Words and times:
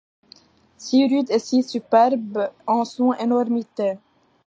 Si 0.77 1.05
rude 1.07 1.29
et 1.29 1.37
si 1.37 1.61
superbe 1.61 2.49
en 2.65 2.85
son 2.85 3.13
énormité 3.13 3.97